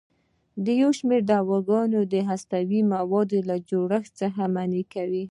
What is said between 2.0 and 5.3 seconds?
د هستوي موادو جوړښت منع کوي.